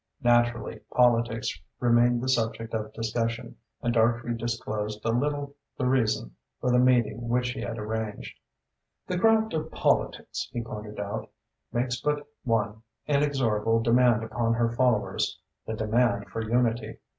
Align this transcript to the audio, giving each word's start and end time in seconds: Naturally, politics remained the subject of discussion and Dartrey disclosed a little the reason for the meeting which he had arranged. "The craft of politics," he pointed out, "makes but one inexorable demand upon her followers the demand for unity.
Naturally, 0.23 0.79
politics 0.91 1.61
remained 1.79 2.23
the 2.23 2.27
subject 2.27 2.73
of 2.73 2.91
discussion 2.91 3.55
and 3.83 3.93
Dartrey 3.93 4.35
disclosed 4.35 5.05
a 5.05 5.11
little 5.11 5.53
the 5.77 5.85
reason 5.85 6.35
for 6.59 6.71
the 6.71 6.79
meeting 6.79 7.29
which 7.29 7.51
he 7.51 7.61
had 7.61 7.77
arranged. 7.77 8.35
"The 9.05 9.19
craft 9.19 9.53
of 9.53 9.69
politics," 9.69 10.49
he 10.51 10.63
pointed 10.63 10.99
out, 10.99 11.29
"makes 11.71 12.01
but 12.01 12.25
one 12.43 12.81
inexorable 13.05 13.79
demand 13.83 14.23
upon 14.23 14.55
her 14.55 14.71
followers 14.71 15.39
the 15.67 15.75
demand 15.75 16.29
for 16.31 16.41
unity. 16.41 16.97